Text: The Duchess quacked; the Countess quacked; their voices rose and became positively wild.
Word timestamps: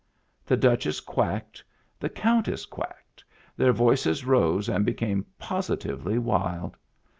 The 0.47 0.57
Duchess 0.57 0.99
quacked; 0.99 1.63
the 1.99 2.09
Countess 2.09 2.65
quacked; 2.65 3.23
their 3.55 3.71
voices 3.71 4.25
rose 4.25 4.67
and 4.67 4.83
became 4.83 5.27
positively 5.37 6.17
wild. 6.17 6.75